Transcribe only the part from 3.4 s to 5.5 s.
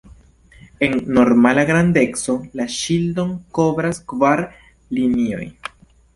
kovras kvar linioj.